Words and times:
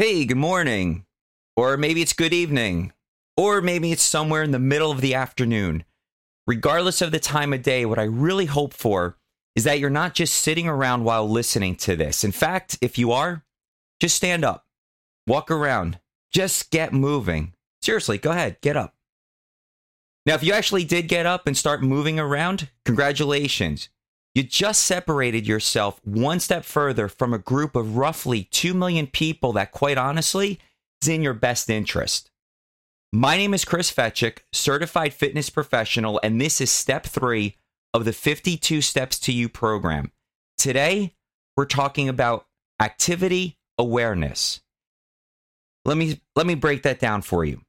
hey, 0.00 0.24
good 0.24 0.38
morning. 0.38 1.04
Or 1.58 1.76
maybe 1.76 2.00
it's 2.00 2.14
good 2.14 2.32
evening. 2.32 2.94
Or 3.36 3.60
maybe 3.60 3.92
it's 3.92 4.02
somewhere 4.02 4.42
in 4.42 4.50
the 4.50 4.58
middle 4.58 4.90
of 4.90 5.02
the 5.02 5.12
afternoon. 5.12 5.84
Regardless 6.46 7.02
of 7.02 7.12
the 7.12 7.18
time 7.18 7.52
of 7.52 7.60
day, 7.60 7.84
what 7.84 7.98
I 7.98 8.04
really 8.04 8.46
hope 8.46 8.72
for 8.72 9.18
is 9.54 9.64
that 9.64 9.78
you're 9.78 9.90
not 9.90 10.14
just 10.14 10.32
sitting 10.36 10.66
around 10.66 11.04
while 11.04 11.28
listening 11.28 11.76
to 11.76 11.96
this. 11.96 12.24
In 12.24 12.32
fact, 12.32 12.78
if 12.80 12.96
you 12.96 13.12
are, 13.12 13.44
just 14.00 14.16
stand 14.16 14.42
up, 14.42 14.64
walk 15.26 15.50
around, 15.50 16.00
just 16.32 16.70
get 16.70 16.94
moving. 16.94 17.52
Seriously, 17.82 18.16
go 18.16 18.30
ahead, 18.30 18.56
get 18.62 18.78
up. 18.78 18.94
Now, 20.24 20.34
if 20.34 20.42
you 20.42 20.54
actually 20.54 20.84
did 20.84 21.08
get 21.08 21.26
up 21.26 21.46
and 21.46 21.54
start 21.54 21.82
moving 21.82 22.18
around, 22.18 22.70
congratulations. 22.86 23.90
You 24.34 24.44
just 24.44 24.84
separated 24.84 25.46
yourself 25.46 26.00
one 26.04 26.38
step 26.38 26.64
further 26.64 27.08
from 27.08 27.34
a 27.34 27.38
group 27.38 27.74
of 27.74 27.96
roughly 27.96 28.44
2 28.44 28.74
million 28.74 29.08
people 29.08 29.52
that, 29.54 29.72
quite 29.72 29.98
honestly, 29.98 30.60
is 31.02 31.08
in 31.08 31.22
your 31.22 31.34
best 31.34 31.68
interest. 31.68 32.30
My 33.12 33.36
name 33.36 33.54
is 33.54 33.64
Chris 33.64 33.92
Fetchick, 33.92 34.38
certified 34.52 35.12
fitness 35.12 35.50
professional, 35.50 36.20
and 36.22 36.40
this 36.40 36.60
is 36.60 36.70
step 36.70 37.04
three 37.06 37.56
of 37.92 38.04
the 38.04 38.12
52 38.12 38.80
Steps 38.82 39.18
to 39.20 39.32
You 39.32 39.48
program. 39.48 40.12
Today, 40.56 41.14
we're 41.56 41.64
talking 41.64 42.08
about 42.08 42.46
activity 42.80 43.58
awareness. 43.78 44.60
Let 45.84 45.96
me 45.96 46.20
let 46.36 46.46
me 46.46 46.54
break 46.54 46.82
that 46.84 47.00
down 47.00 47.22
for 47.22 47.44
you. 47.44 47.62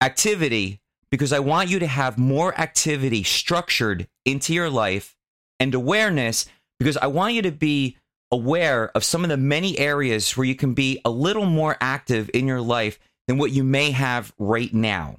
Activity 0.00 0.80
because 1.10 1.32
I 1.32 1.40
want 1.40 1.68
you 1.68 1.78
to 1.78 1.86
have 1.86 2.16
more 2.16 2.58
activity 2.58 3.22
structured 3.22 4.08
into 4.24 4.54
your 4.54 4.70
life 4.70 5.15
and 5.60 5.74
awareness 5.74 6.46
because 6.78 6.96
I 6.96 7.06
want 7.06 7.34
you 7.34 7.42
to 7.42 7.52
be 7.52 7.96
aware 8.30 8.90
of 8.94 9.04
some 9.04 9.24
of 9.24 9.30
the 9.30 9.36
many 9.36 9.78
areas 9.78 10.36
where 10.36 10.46
you 10.46 10.54
can 10.54 10.74
be 10.74 11.00
a 11.04 11.10
little 11.10 11.46
more 11.46 11.76
active 11.80 12.30
in 12.34 12.46
your 12.46 12.60
life 12.60 12.98
than 13.28 13.38
what 13.38 13.52
you 13.52 13.64
may 13.64 13.90
have 13.90 14.32
right 14.38 14.72
now. 14.72 15.16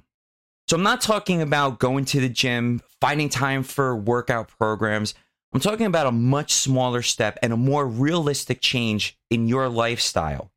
So 0.68 0.76
I'm 0.76 0.82
not 0.82 1.00
talking 1.00 1.40
about 1.40 1.78
going 1.78 2.04
to 2.06 2.20
the 2.20 2.28
gym, 2.28 2.82
finding 3.00 3.28
time 3.28 3.62
for 3.62 3.96
workout 3.96 4.48
programs. 4.48 5.14
I'm 5.52 5.60
talking 5.60 5.86
about 5.86 6.06
a 6.06 6.12
much 6.12 6.52
smaller 6.52 7.00
step 7.00 7.38
and 7.42 7.52
a 7.52 7.56
more 7.56 7.86
realistic 7.86 8.60
change 8.60 9.16
in 9.30 9.48
your 9.48 9.68
lifestyle. 9.68 10.50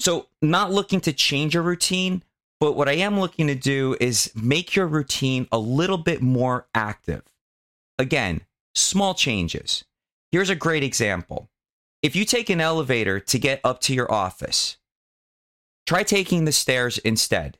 So, 0.00 0.26
not 0.42 0.72
looking 0.72 1.00
to 1.02 1.12
change 1.12 1.54
your 1.54 1.62
routine, 1.62 2.22
but 2.60 2.76
what 2.76 2.88
I 2.88 2.94
am 2.94 3.20
looking 3.20 3.46
to 3.46 3.54
do 3.54 3.96
is 4.00 4.30
make 4.34 4.74
your 4.74 4.86
routine 4.86 5.46
a 5.52 5.58
little 5.58 5.96
bit 5.96 6.20
more 6.20 6.66
active. 6.74 7.22
Again, 7.98 8.42
small 8.76 9.14
changes. 9.14 9.84
Here's 10.30 10.50
a 10.50 10.54
great 10.54 10.82
example. 10.82 11.48
If 12.02 12.14
you 12.14 12.24
take 12.24 12.50
an 12.50 12.60
elevator 12.60 13.18
to 13.20 13.38
get 13.38 13.60
up 13.64 13.80
to 13.82 13.94
your 13.94 14.12
office, 14.12 14.76
try 15.86 16.02
taking 16.02 16.44
the 16.44 16.52
stairs 16.52 16.98
instead. 16.98 17.58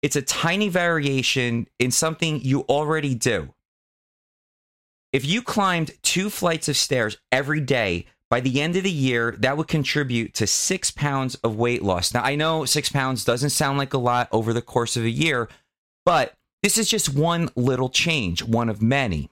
It's 0.00 0.16
a 0.16 0.22
tiny 0.22 0.68
variation 0.68 1.66
in 1.78 1.90
something 1.90 2.40
you 2.40 2.60
already 2.62 3.14
do. 3.14 3.54
If 5.12 5.24
you 5.24 5.42
climbed 5.42 5.92
two 6.02 6.30
flights 6.30 6.68
of 6.68 6.76
stairs 6.76 7.16
every 7.32 7.60
day, 7.60 8.06
by 8.30 8.40
the 8.40 8.60
end 8.60 8.76
of 8.76 8.84
the 8.84 8.90
year, 8.90 9.34
that 9.38 9.56
would 9.56 9.68
contribute 9.68 10.34
to 10.34 10.46
six 10.46 10.90
pounds 10.90 11.34
of 11.36 11.56
weight 11.56 11.82
loss. 11.82 12.12
Now, 12.12 12.22
I 12.22 12.34
know 12.34 12.66
six 12.66 12.90
pounds 12.90 13.24
doesn't 13.24 13.50
sound 13.50 13.78
like 13.78 13.94
a 13.94 13.98
lot 13.98 14.28
over 14.30 14.52
the 14.52 14.62
course 14.62 14.96
of 14.96 15.04
a 15.04 15.10
year, 15.10 15.48
but 16.04 16.34
this 16.62 16.76
is 16.76 16.90
just 16.90 17.14
one 17.14 17.48
little 17.56 17.88
change, 17.88 18.44
one 18.44 18.68
of 18.68 18.82
many. 18.82 19.30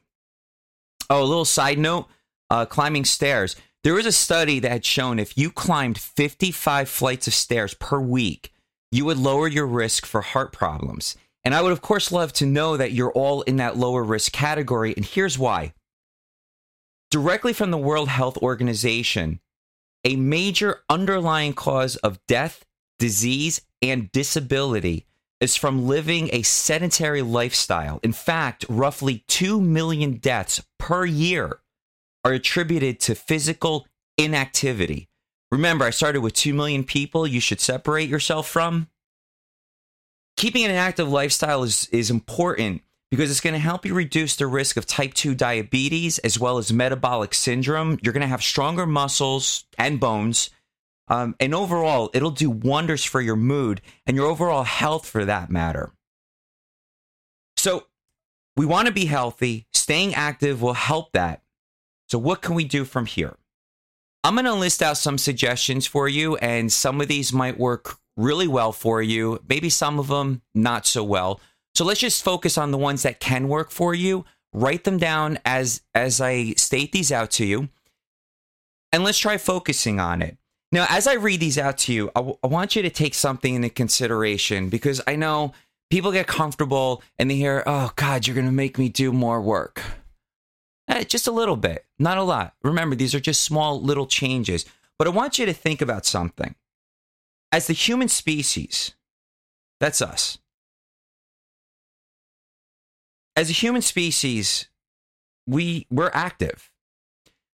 Oh, 1.08 1.22
a 1.22 1.24
little 1.24 1.44
side 1.44 1.78
note 1.78 2.06
uh, 2.50 2.66
climbing 2.66 3.04
stairs. 3.04 3.56
There 3.84 3.94
was 3.94 4.06
a 4.06 4.12
study 4.12 4.58
that 4.60 4.70
had 4.70 4.84
shown 4.84 5.18
if 5.18 5.38
you 5.38 5.50
climbed 5.50 5.98
55 5.98 6.88
flights 6.88 7.26
of 7.26 7.34
stairs 7.34 7.74
per 7.74 8.00
week, 8.00 8.52
you 8.90 9.04
would 9.04 9.18
lower 9.18 9.48
your 9.48 9.66
risk 9.66 10.06
for 10.06 10.20
heart 10.20 10.52
problems. 10.52 11.16
And 11.44 11.54
I 11.54 11.62
would, 11.62 11.72
of 11.72 11.82
course, 11.82 12.10
love 12.10 12.32
to 12.34 12.46
know 12.46 12.76
that 12.76 12.92
you're 12.92 13.12
all 13.12 13.42
in 13.42 13.56
that 13.56 13.76
lower 13.76 14.02
risk 14.02 14.32
category. 14.32 14.92
And 14.96 15.04
here's 15.04 15.38
why. 15.38 15.74
Directly 17.12 17.52
from 17.52 17.70
the 17.70 17.78
World 17.78 18.08
Health 18.08 18.36
Organization, 18.38 19.40
a 20.04 20.16
major 20.16 20.80
underlying 20.88 21.52
cause 21.52 21.94
of 21.96 22.18
death, 22.26 22.64
disease, 22.98 23.60
and 23.80 24.10
disability 24.10 25.06
is 25.40 25.56
from 25.56 25.86
living 25.86 26.30
a 26.32 26.42
sedentary 26.42 27.22
lifestyle. 27.22 28.00
In 28.02 28.12
fact, 28.12 28.64
roughly 28.68 29.24
2 29.28 29.60
million 29.60 30.14
deaths 30.14 30.62
per 30.78 31.04
year 31.04 31.58
are 32.24 32.32
attributed 32.32 33.00
to 33.00 33.14
physical 33.14 33.86
inactivity. 34.16 35.08
Remember, 35.50 35.84
I 35.84 35.90
started 35.90 36.20
with 36.20 36.34
2 36.34 36.54
million 36.54 36.84
people 36.84 37.26
you 37.26 37.40
should 37.40 37.60
separate 37.60 38.08
yourself 38.08 38.48
from. 38.48 38.88
Keeping 40.36 40.64
an 40.64 40.72
active 40.72 41.08
lifestyle 41.08 41.62
is, 41.62 41.88
is 41.92 42.10
important 42.10 42.82
because 43.10 43.30
it's 43.30 43.40
going 43.40 43.54
to 43.54 43.60
help 43.60 43.86
you 43.86 43.94
reduce 43.94 44.36
the 44.36 44.46
risk 44.46 44.76
of 44.76 44.86
type 44.86 45.14
2 45.14 45.34
diabetes 45.34 46.18
as 46.18 46.38
well 46.38 46.58
as 46.58 46.72
metabolic 46.72 47.32
syndrome. 47.32 47.98
You're 48.02 48.12
going 48.12 48.22
to 48.22 48.26
have 48.26 48.42
stronger 48.42 48.86
muscles 48.86 49.64
and 49.78 50.00
bones. 50.00 50.50
Um, 51.08 51.36
and 51.38 51.54
overall, 51.54 52.10
it'll 52.14 52.30
do 52.30 52.50
wonders 52.50 53.04
for 53.04 53.20
your 53.20 53.36
mood 53.36 53.80
and 54.06 54.16
your 54.16 54.26
overall 54.26 54.64
health 54.64 55.06
for 55.06 55.24
that 55.24 55.50
matter. 55.50 55.92
So, 57.56 57.86
we 58.56 58.66
want 58.66 58.86
to 58.86 58.92
be 58.92 59.06
healthy. 59.06 59.66
Staying 59.72 60.14
active 60.14 60.62
will 60.62 60.72
help 60.72 61.12
that. 61.12 61.42
So, 62.08 62.18
what 62.18 62.42
can 62.42 62.54
we 62.54 62.64
do 62.64 62.84
from 62.84 63.06
here? 63.06 63.36
I'm 64.24 64.34
going 64.34 64.46
to 64.46 64.54
list 64.54 64.82
out 64.82 64.96
some 64.96 65.18
suggestions 65.18 65.86
for 65.86 66.08
you, 66.08 66.36
and 66.36 66.72
some 66.72 67.00
of 67.00 67.06
these 67.06 67.32
might 67.32 67.58
work 67.58 67.96
really 68.16 68.48
well 68.48 68.72
for 68.72 69.00
you. 69.02 69.40
Maybe 69.48 69.70
some 69.70 69.98
of 69.98 70.08
them 70.08 70.42
not 70.54 70.86
so 70.86 71.04
well. 71.04 71.40
So 71.74 71.84
let's 71.84 72.00
just 72.00 72.24
focus 72.24 72.56
on 72.56 72.70
the 72.70 72.78
ones 72.78 73.02
that 73.02 73.20
can 73.20 73.48
work 73.48 73.70
for 73.70 73.94
you. 73.94 74.24
Write 74.52 74.84
them 74.84 74.96
down 74.96 75.38
as 75.44 75.82
as 75.94 76.20
I 76.20 76.52
state 76.52 76.92
these 76.92 77.12
out 77.12 77.30
to 77.32 77.44
you, 77.44 77.68
and 78.92 79.04
let's 79.04 79.18
try 79.18 79.36
focusing 79.36 80.00
on 80.00 80.22
it. 80.22 80.38
Now, 80.72 80.86
as 80.88 81.06
I 81.06 81.14
read 81.14 81.40
these 81.40 81.58
out 81.58 81.78
to 81.78 81.92
you, 81.92 82.08
I, 82.16 82.20
w- 82.20 82.38
I 82.42 82.48
want 82.48 82.74
you 82.76 82.82
to 82.82 82.90
take 82.90 83.14
something 83.14 83.54
into 83.54 83.70
consideration 83.70 84.68
because 84.68 85.00
I 85.06 85.16
know 85.16 85.52
people 85.90 86.12
get 86.12 86.26
comfortable 86.26 87.02
and 87.18 87.30
they 87.30 87.36
hear, 87.36 87.62
"Oh 87.66 87.92
God, 87.96 88.26
you're 88.26 88.34
going 88.34 88.46
to 88.46 88.52
make 88.52 88.78
me 88.78 88.88
do 88.88 89.12
more 89.12 89.40
work." 89.40 89.82
Eh, 90.88 91.04
just 91.04 91.26
a 91.26 91.32
little 91.32 91.56
bit, 91.56 91.84
not 91.98 92.18
a 92.18 92.22
lot. 92.22 92.54
Remember, 92.62 92.94
these 92.94 93.14
are 93.14 93.20
just 93.20 93.42
small 93.42 93.80
little 93.80 94.06
changes. 94.06 94.64
But 94.98 95.08
I 95.08 95.10
want 95.10 95.38
you 95.38 95.46
to 95.46 95.52
think 95.52 95.82
about 95.82 96.06
something. 96.06 96.54
As 97.52 97.66
the 97.66 97.72
human 97.72 98.08
species, 98.08 98.94
that's 99.78 100.00
us. 100.00 100.38
As 103.34 103.50
a 103.50 103.52
human 103.52 103.82
species, 103.82 104.68
we 105.46 105.86
we're 105.90 106.10
active. 106.14 106.70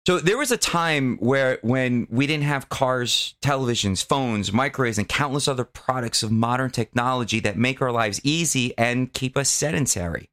So 0.07 0.17
there 0.19 0.37
was 0.37 0.51
a 0.51 0.57
time 0.57 1.17
where 1.17 1.59
when 1.61 2.07
we 2.09 2.25
didn't 2.25 2.45
have 2.45 2.69
cars, 2.69 3.35
televisions, 3.41 4.03
phones, 4.03 4.51
microwaves, 4.51 4.97
and 4.97 5.07
countless 5.07 5.47
other 5.47 5.63
products 5.63 6.23
of 6.23 6.31
modern 6.31 6.71
technology 6.71 7.39
that 7.41 7.55
make 7.55 7.81
our 7.83 7.91
lives 7.91 8.19
easy 8.23 8.75
and 8.79 9.13
keep 9.13 9.37
us 9.37 9.47
sedentary. 9.47 10.31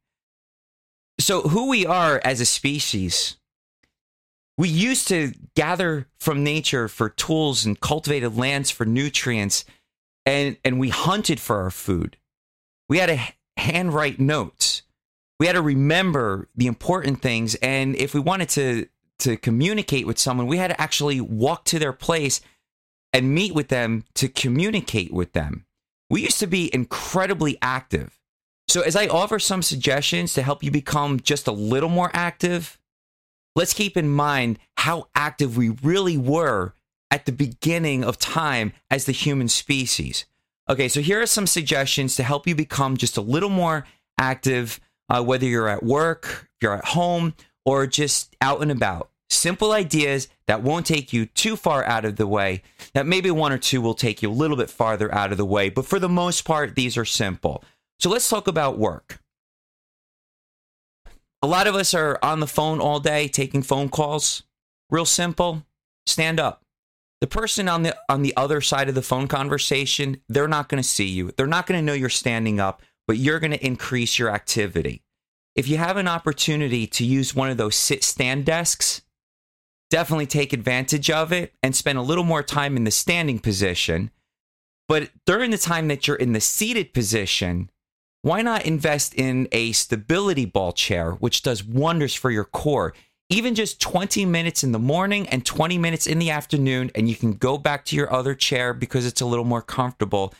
So 1.19 1.41
who 1.43 1.69
we 1.69 1.85
are 1.85 2.19
as 2.23 2.41
a 2.41 2.45
species, 2.45 3.37
we 4.57 4.69
used 4.69 5.07
to 5.09 5.33
gather 5.55 6.07
from 6.19 6.43
nature 6.43 6.87
for 6.87 7.09
tools 7.09 7.63
and 7.63 7.79
cultivated 7.79 8.35
lands 8.35 8.71
for 8.71 8.85
nutrients, 8.85 9.65
and, 10.25 10.57
and 10.65 10.79
we 10.79 10.89
hunted 10.89 11.39
for 11.39 11.61
our 11.61 11.71
food. 11.71 12.17
We 12.87 12.97
had 12.97 13.07
to 13.07 13.19
handwrite 13.57 14.19
notes. 14.19 14.81
We 15.39 15.45
had 15.45 15.53
to 15.53 15.61
remember 15.61 16.49
the 16.55 16.67
important 16.67 17.21
things. 17.21 17.53
And 17.55 17.95
if 17.95 18.15
we 18.15 18.19
wanted 18.19 18.49
to 18.49 18.87
to 19.19 19.37
communicate 19.37 20.07
with 20.07 20.19
someone, 20.19 20.47
we 20.47 20.57
had 20.57 20.69
to 20.69 20.81
actually 20.81 21.21
walk 21.21 21.65
to 21.65 21.79
their 21.79 21.93
place 21.93 22.41
and 23.13 23.33
meet 23.33 23.53
with 23.53 23.69
them 23.69 24.03
to 24.15 24.27
communicate 24.27 25.13
with 25.13 25.33
them. 25.33 25.65
We 26.09 26.21
used 26.21 26.39
to 26.39 26.47
be 26.47 26.73
incredibly 26.73 27.57
active. 27.61 28.19
So, 28.67 28.81
as 28.81 28.95
I 28.95 29.07
offer 29.07 29.39
some 29.39 29.61
suggestions 29.61 30.33
to 30.33 30.43
help 30.43 30.63
you 30.63 30.71
become 30.71 31.19
just 31.19 31.47
a 31.47 31.51
little 31.51 31.89
more 31.89 32.11
active, 32.13 32.79
let's 33.55 33.73
keep 33.73 33.97
in 33.97 34.09
mind 34.09 34.59
how 34.77 35.07
active 35.15 35.57
we 35.57 35.69
really 35.69 36.17
were 36.17 36.73
at 37.11 37.25
the 37.25 37.31
beginning 37.31 38.03
of 38.03 38.19
time 38.19 38.73
as 38.91 39.05
the 39.05 39.11
human 39.11 39.47
species. 39.47 40.25
Okay, 40.69 40.87
so 40.87 41.01
here 41.01 41.19
are 41.19 41.25
some 41.25 41.47
suggestions 41.47 42.15
to 42.15 42.23
help 42.23 42.45
you 42.45 42.53
become 42.53 42.95
just 42.95 43.17
a 43.17 43.21
little 43.21 43.49
more 43.49 43.87
active, 44.19 44.79
uh, 45.09 45.23
whether 45.23 45.47
you're 45.47 45.67
at 45.67 45.81
work, 45.81 46.47
you're 46.61 46.75
at 46.75 46.85
home, 46.85 47.33
or 47.65 47.87
just 47.87 48.35
out 48.39 48.61
and 48.61 48.71
about. 48.71 49.08
Simple 49.29 49.71
ideas 49.71 50.27
that 50.47 50.63
won't 50.63 50.85
take 50.85 51.13
you 51.13 51.25
too 51.25 51.55
far 51.55 51.85
out 51.85 52.05
of 52.05 52.15
the 52.15 52.27
way, 52.27 52.63
that 52.93 53.05
maybe 53.05 53.29
one 53.29 53.51
or 53.51 53.57
two 53.57 53.81
will 53.81 53.93
take 53.93 54.21
you 54.21 54.29
a 54.29 54.31
little 54.31 54.57
bit 54.57 54.69
farther 54.69 55.13
out 55.13 55.31
of 55.31 55.37
the 55.37 55.45
way, 55.45 55.69
but 55.69 55.85
for 55.85 55.99
the 55.99 56.09
most 56.09 56.45
part, 56.45 56.75
these 56.75 56.97
are 56.97 57.05
simple. 57.05 57.63
So 57.99 58.09
let's 58.09 58.27
talk 58.27 58.47
about 58.47 58.79
work. 58.79 59.19
A 61.41 61.47
lot 61.47 61.67
of 61.67 61.75
us 61.75 61.93
are 61.93 62.19
on 62.21 62.39
the 62.39 62.47
phone 62.47 62.79
all 62.79 62.99
day 62.99 63.27
taking 63.27 63.61
phone 63.61 63.89
calls. 63.89 64.43
Real 64.89 65.05
simple 65.05 65.63
stand 66.05 66.39
up, 66.39 66.63
the 67.21 67.27
person 67.27 67.69
on 67.69 67.83
the 67.83 67.95
on 68.09 68.21
the 68.21 68.35
other 68.35 68.61
side 68.61 68.89
of 68.89 68.95
the 68.95 69.01
phone 69.01 69.27
conversation, 69.27 70.21
they're 70.27 70.47
not 70.47 70.69
going 70.69 70.81
to 70.81 70.87
see 70.87 71.07
you. 71.07 71.31
They're 71.37 71.47
not 71.47 71.67
going 71.67 71.79
to 71.79 71.85
know 71.85 71.93
you're 71.93 72.09
standing 72.09 72.59
up, 72.59 72.81
but 73.07 73.17
you're 73.17 73.39
going 73.39 73.51
to 73.51 73.65
increase 73.65 74.17
your 74.17 74.29
activity. 74.29 75.03
If 75.55 75.67
you 75.67 75.77
have 75.77 75.97
an 75.97 76.07
opportunity 76.07 76.87
to 76.87 77.05
use 77.05 77.35
one 77.35 77.49
of 77.49 77.57
those 77.57 77.75
sit 77.75 78.03
stand 78.03 78.45
desks, 78.45 79.01
definitely 79.89 80.27
take 80.27 80.53
advantage 80.53 81.09
of 81.09 81.31
it 81.31 81.53
and 81.63 81.75
spend 81.75 81.97
a 81.97 82.03
little 82.03 82.23
more 82.23 82.43
time 82.43 82.77
in 82.77 82.83
the 82.83 82.91
standing 82.91 83.39
position. 83.39 84.11
But 84.87 85.09
during 85.25 85.51
the 85.51 85.57
time 85.57 85.87
that 85.87 86.07
you're 86.07 86.15
in 86.15 86.33
the 86.33 86.41
seated 86.41 86.93
position, 86.93 87.69
why 88.21 88.41
not 88.41 88.65
invest 88.65 89.13
in 89.15 89.47
a 89.51 89.71
stability 89.71 90.45
ball 90.45 90.71
chair, 90.73 91.11
which 91.11 91.41
does 91.41 91.63
wonders 91.63 92.13
for 92.13 92.31
your 92.31 92.43
core? 92.43 92.93
Even 93.29 93.53
just 93.53 93.79
20 93.79 94.25
minutes 94.25 94.63
in 94.63 94.71
the 94.71 94.79
morning 94.79 95.29
and 95.29 95.45
20 95.45 95.77
minutes 95.77 96.07
in 96.07 96.17
the 96.19 96.31
afternoon, 96.31 96.89
and 96.95 97.07
you 97.07 97.15
can 97.15 97.33
go 97.33 97.57
back 97.57 97.85
to 97.85 97.95
your 97.95 98.11
other 98.11 98.33
chair 98.33 98.73
because 98.73 99.05
it's 99.05 99.21
a 99.21 99.25
little 99.25 99.45
more 99.45 99.61
comfortable. 99.61 100.33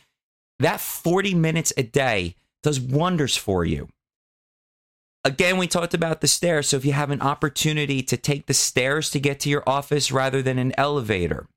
That 0.57 0.81
40 0.81 1.35
minutes 1.35 1.71
a 1.77 1.83
day 1.83 2.35
does 2.63 2.79
wonders 2.79 3.37
for 3.37 3.63
you. 3.63 3.87
Again, 5.25 5.57
we 5.57 5.67
talked 5.67 5.93
about 5.93 6.21
the 6.21 6.27
stairs. 6.27 6.69
So 6.69 6.77
if 6.77 6.85
you 6.85 6.93
have 6.93 7.11
an 7.11 7.21
opportunity 7.21 8.01
to 8.03 8.15
take 8.15 8.45
the 8.45 8.53
stairs 8.53 9.09
to 9.11 9.19
get 9.19 9.39
to 9.41 9.49
your 9.49 9.63
office 9.67 10.11
rather 10.11 10.41
than 10.41 10.57
an 10.57 10.73
elevator, 10.77 11.47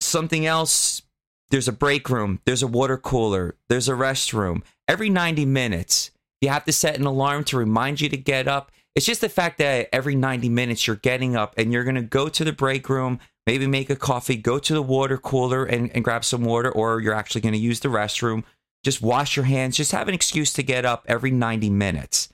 something 0.00 0.44
else 0.44 1.02
there's 1.50 1.68
a 1.68 1.72
break 1.72 2.10
room, 2.10 2.40
there's 2.46 2.62
a 2.62 2.66
water 2.66 2.96
cooler, 2.96 3.56
there's 3.68 3.88
a 3.88 3.92
restroom. 3.92 4.62
Every 4.88 5.08
90 5.08 5.46
minutes, 5.46 6.10
you 6.40 6.48
have 6.48 6.64
to 6.64 6.72
set 6.72 6.98
an 6.98 7.06
alarm 7.06 7.44
to 7.44 7.56
remind 7.56 8.00
you 8.00 8.08
to 8.08 8.16
get 8.16 8.48
up. 8.48 8.72
It's 8.96 9.06
just 9.06 9.20
the 9.20 9.28
fact 9.28 9.58
that 9.58 9.88
every 9.92 10.16
90 10.16 10.48
minutes 10.48 10.86
you're 10.86 10.96
getting 10.96 11.36
up 11.36 11.54
and 11.56 11.72
you're 11.72 11.84
going 11.84 11.94
to 11.94 12.02
go 12.02 12.28
to 12.28 12.44
the 12.44 12.52
break 12.52 12.88
room, 12.88 13.20
maybe 13.46 13.66
make 13.66 13.88
a 13.88 13.96
coffee, 13.96 14.36
go 14.36 14.58
to 14.58 14.74
the 14.74 14.82
water 14.82 15.16
cooler 15.16 15.64
and, 15.64 15.92
and 15.94 16.02
grab 16.02 16.24
some 16.24 16.44
water, 16.44 16.72
or 16.72 17.00
you're 17.00 17.14
actually 17.14 17.40
going 17.40 17.54
to 17.54 17.58
use 17.58 17.80
the 17.80 17.88
restroom 17.88 18.42
just 18.84 19.02
wash 19.02 19.36
your 19.36 19.46
hands. 19.46 19.76
Just 19.76 19.92
have 19.92 20.08
an 20.08 20.14
excuse 20.14 20.52
to 20.52 20.62
get 20.62 20.84
up 20.84 21.04
every 21.08 21.30
90 21.30 21.70
minutes. 21.70 22.28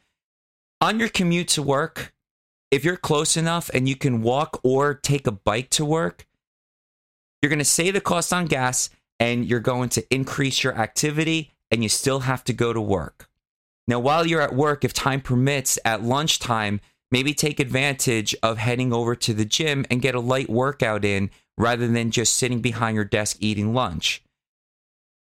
On 0.81 0.99
your 0.99 1.09
commute 1.09 1.49
to 1.49 1.63
work, 1.63 2.13
if 2.71 2.85
you're 2.85 2.97
close 2.97 3.37
enough 3.37 3.71
and 3.73 3.89
you 3.89 3.97
can 3.97 4.23
walk 4.23 4.61
or 4.63 4.95
take 4.95 5.27
a 5.27 5.33
bike 5.33 5.71
to 5.71 5.85
work, 5.85 6.27
you're 7.41 7.51
going 7.51 7.59
to 7.59 7.65
save 7.65 7.95
the 7.95 8.01
cost 8.01 8.33
on 8.33 8.47
gas 8.47 8.91
and 9.19 9.47
you're 9.47 9.61
going 9.61 9.89
to 9.91 10.15
increase 10.15 10.65
your 10.65 10.77
activity 10.77 11.53
and 11.71 11.83
you 11.83 11.89
still 11.89 12.21
have 12.21 12.43
to 12.45 12.53
go 12.53 12.73
to 12.73 12.81
work. 12.81 13.29
Now, 13.87 14.01
while 14.01 14.27
you're 14.27 14.41
at 14.41 14.55
work, 14.55 14.85
if 14.85 14.93
time 14.93 15.21
permits, 15.21 15.79
at 15.85 16.03
lunchtime, 16.03 16.81
maybe 17.11 17.35
take 17.35 17.61
advantage 17.61 18.35
of 18.43 18.59
heading 18.59 18.93
over 18.93 19.15
to 19.17 19.35
the 19.35 19.45
gym 19.45 19.85
and 19.91 20.03
get 20.03 20.15
a 20.15 20.21
light 20.21 20.49
workout 20.49 21.05
in 21.05 21.31
rather 21.59 21.87
than 21.89 22.11
just 22.11 22.37
sitting 22.37 22.61
behind 22.61 22.95
your 22.95 23.05
desk 23.05 23.37
eating 23.41 23.75
lunch 23.75 24.23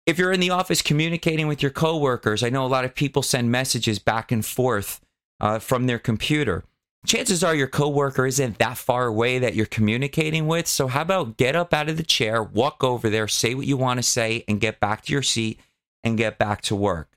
if 0.06 0.18
you're 0.18 0.32
in 0.32 0.40
the 0.40 0.50
office 0.50 0.82
communicating 0.82 1.46
with 1.46 1.62
your 1.62 1.70
coworkers, 1.70 2.42
I 2.42 2.50
know 2.50 2.64
a 2.64 2.68
lot 2.68 2.84
of 2.84 2.94
people 2.94 3.22
send 3.22 3.50
messages 3.50 3.98
back 3.98 4.32
and 4.32 4.44
forth 4.44 5.00
uh, 5.40 5.58
from 5.58 5.86
their 5.86 5.98
computer. 5.98 6.64
Chances 7.06 7.42
are 7.42 7.54
your 7.54 7.66
coworker 7.66 8.26
isn't 8.26 8.58
that 8.58 8.76
far 8.76 9.06
away 9.06 9.38
that 9.38 9.54
you're 9.54 9.66
communicating 9.66 10.46
with. 10.46 10.66
So, 10.66 10.86
how 10.86 11.02
about 11.02 11.38
get 11.38 11.56
up 11.56 11.72
out 11.72 11.88
of 11.88 11.96
the 11.96 12.02
chair, 12.02 12.42
walk 12.42 12.84
over 12.84 13.08
there, 13.08 13.26
say 13.26 13.54
what 13.54 13.66
you 13.66 13.78
want 13.78 13.98
to 13.98 14.02
say, 14.02 14.44
and 14.46 14.60
get 14.60 14.80
back 14.80 15.02
to 15.04 15.12
your 15.12 15.22
seat 15.22 15.60
and 16.04 16.18
get 16.18 16.38
back 16.38 16.60
to 16.62 16.76
work? 16.76 17.16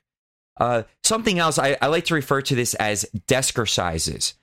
Uh, 0.56 0.84
something 1.02 1.38
else, 1.38 1.58
I, 1.58 1.76
I 1.82 1.88
like 1.88 2.06
to 2.06 2.14
refer 2.14 2.40
to 2.42 2.54
this 2.54 2.74
as 2.74 3.04
deskercises. 3.26 4.34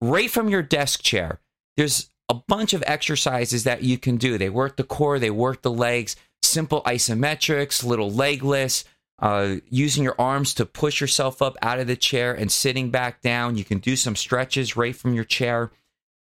Right 0.00 0.30
from 0.30 0.48
your 0.48 0.62
desk 0.62 1.02
chair, 1.02 1.40
there's 1.76 2.10
a 2.28 2.34
bunch 2.34 2.74
of 2.74 2.84
exercises 2.86 3.64
that 3.64 3.82
you 3.82 3.98
can 3.98 4.18
do. 4.18 4.38
They 4.38 4.50
work 4.50 4.76
the 4.76 4.84
core, 4.84 5.18
they 5.18 5.30
work 5.30 5.62
the 5.62 5.70
legs 5.70 6.14
simple 6.52 6.82
isometrics, 6.82 7.82
little 7.84 8.10
leg 8.10 8.42
lifts, 8.42 8.84
uh, 9.18 9.56
using 9.70 10.02
your 10.02 10.16
arms 10.18 10.52
to 10.54 10.66
push 10.66 11.00
yourself 11.00 11.40
up 11.40 11.56
out 11.62 11.78
of 11.78 11.86
the 11.86 11.96
chair 11.96 12.34
and 12.34 12.50
sitting 12.50 12.90
back 12.90 13.22
down. 13.22 13.56
You 13.56 13.64
can 13.64 13.78
do 13.78 13.96
some 13.96 14.16
stretches 14.16 14.76
right 14.76 14.94
from 14.94 15.14
your 15.14 15.24
chair. 15.24 15.70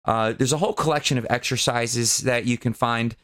Uh, 0.05 0.33
there's 0.33 0.53
a 0.53 0.59
whole 0.59 0.73
collection 0.73 1.17
of 1.17 1.27
exercises 1.31 2.19
that 2.19 2.45
you 2.45 2.59
can 2.59 2.73
find 2.73 3.15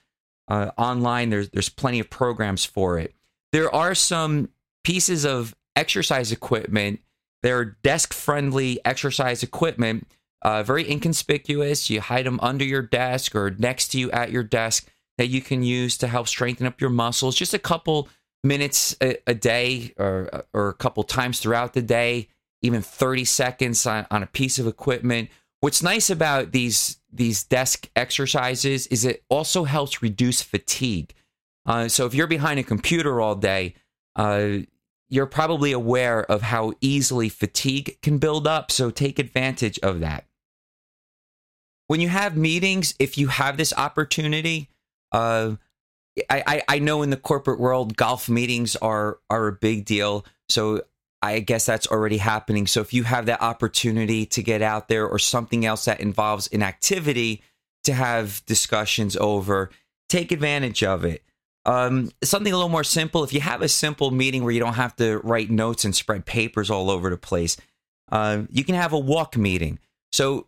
uh, 0.48 0.70
online. 0.76 1.30
There's 1.30 1.48
there's 1.50 1.68
plenty 1.68 1.98
of 1.98 2.10
programs 2.10 2.64
for 2.64 2.98
it. 2.98 3.14
There 3.52 3.74
are 3.74 3.94
some 3.94 4.50
pieces 4.84 5.24
of 5.24 5.54
exercise 5.74 6.30
equipment. 6.30 7.00
They're 7.42 7.64
desk 7.64 8.12
friendly 8.12 8.80
exercise 8.84 9.42
equipment, 9.42 10.06
uh, 10.42 10.62
very 10.62 10.88
inconspicuous. 10.88 11.90
You 11.90 12.00
hide 12.00 12.26
them 12.26 12.38
under 12.42 12.64
your 12.64 12.82
desk 12.82 13.34
or 13.34 13.50
next 13.50 13.88
to 13.88 13.98
you 13.98 14.10
at 14.12 14.30
your 14.30 14.44
desk 14.44 14.88
that 15.18 15.28
you 15.28 15.40
can 15.40 15.62
use 15.62 15.96
to 15.98 16.08
help 16.08 16.28
strengthen 16.28 16.66
up 16.66 16.80
your 16.80 16.90
muscles. 16.90 17.36
Just 17.36 17.54
a 17.54 17.58
couple 17.58 18.08
minutes 18.42 18.96
a, 19.00 19.16
a 19.26 19.34
day 19.34 19.92
or, 19.96 20.44
or 20.52 20.68
a 20.68 20.74
couple 20.74 21.02
times 21.02 21.40
throughout 21.40 21.72
the 21.72 21.82
day, 21.82 22.28
even 22.62 22.82
30 22.82 23.24
seconds 23.24 23.86
on, 23.86 24.06
on 24.10 24.22
a 24.22 24.26
piece 24.26 24.58
of 24.58 24.66
equipment. 24.66 25.30
What's 25.60 25.82
nice 25.82 26.10
about 26.10 26.52
these 26.52 26.98
these 27.10 27.44
desk 27.44 27.88
exercises 27.94 28.88
is 28.88 29.04
it 29.04 29.24
also 29.28 29.64
helps 29.64 30.02
reduce 30.02 30.42
fatigue. 30.42 31.14
Uh, 31.64 31.88
so 31.88 32.06
if 32.06 32.14
you're 32.14 32.26
behind 32.26 32.58
a 32.58 32.64
computer 32.64 33.20
all 33.20 33.36
day, 33.36 33.74
uh, 34.16 34.58
you're 35.08 35.26
probably 35.26 35.70
aware 35.70 36.24
of 36.30 36.42
how 36.42 36.72
easily 36.80 37.28
fatigue 37.28 37.96
can 38.02 38.18
build 38.18 38.46
up. 38.46 38.70
So 38.70 38.90
take 38.90 39.18
advantage 39.18 39.78
of 39.78 40.00
that. 40.00 40.26
When 41.86 42.00
you 42.00 42.08
have 42.08 42.36
meetings, 42.36 42.94
if 42.98 43.16
you 43.16 43.28
have 43.28 43.56
this 43.56 43.72
opportunity, 43.76 44.70
uh, 45.14 45.56
I, 46.28 46.62
I 46.68 46.78
know 46.78 47.02
in 47.02 47.10
the 47.10 47.16
corporate 47.16 47.58
world, 47.58 47.96
golf 47.96 48.28
meetings 48.28 48.76
are 48.76 49.18
are 49.30 49.48
a 49.48 49.52
big 49.52 49.84
deal. 49.84 50.24
So 50.48 50.82
I 51.22 51.40
guess 51.40 51.66
that's 51.66 51.86
already 51.86 52.18
happening. 52.18 52.66
So 52.66 52.80
if 52.80 52.92
you 52.92 53.04
have 53.04 53.26
that 53.26 53.40
opportunity 53.40 54.26
to 54.26 54.42
get 54.42 54.60
out 54.60 54.88
there 54.88 55.06
or 55.06 55.18
something 55.18 55.64
else 55.64 55.86
that 55.86 56.00
involves 56.00 56.48
an 56.48 56.62
activity 56.62 57.42
to 57.84 57.94
have 57.94 58.44
discussions 58.46 59.16
over, 59.16 59.70
take 60.08 60.32
advantage 60.32 60.82
of 60.82 61.04
it. 61.04 61.22
Um, 61.64 62.10
something 62.22 62.52
a 62.52 62.56
little 62.56 62.68
more 62.68 62.84
simple. 62.84 63.24
If 63.24 63.32
you 63.32 63.40
have 63.40 63.62
a 63.62 63.68
simple 63.68 64.10
meeting 64.10 64.44
where 64.44 64.52
you 64.52 64.60
don't 64.60 64.74
have 64.74 64.94
to 64.96 65.18
write 65.18 65.50
notes 65.50 65.84
and 65.84 65.94
spread 65.94 66.26
papers 66.26 66.70
all 66.70 66.90
over 66.90 67.08
the 67.08 67.16
place, 67.16 67.56
uh, 68.12 68.42
you 68.50 68.64
can 68.64 68.74
have 68.74 68.92
a 68.92 68.98
walk 68.98 69.36
meeting. 69.36 69.78
So 70.12 70.46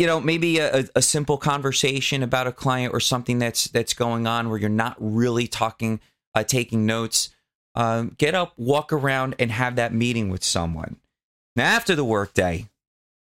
you 0.00 0.06
know 0.06 0.18
maybe 0.18 0.58
a, 0.58 0.86
a, 0.96 1.02
simple 1.02 1.36
conversation 1.36 2.22
about 2.22 2.46
a 2.46 2.52
client 2.52 2.94
or 2.94 3.00
something 3.00 3.38
that's 3.38 3.64
that's 3.66 3.92
going 3.92 4.26
on 4.26 4.48
where 4.48 4.58
you're 4.58 4.70
not 4.70 4.96
really 4.98 5.46
talking 5.46 6.00
uh, 6.34 6.42
taking 6.42 6.86
notes 6.86 7.28
um, 7.74 8.14
get 8.16 8.34
up 8.34 8.54
walk 8.56 8.94
around 8.94 9.34
and 9.38 9.52
have 9.52 9.76
that 9.76 9.92
meeting 9.92 10.30
with 10.30 10.42
someone. 10.42 10.96
Now 11.54 11.66
after 11.66 11.94
the 11.94 12.04
workday 12.04 12.66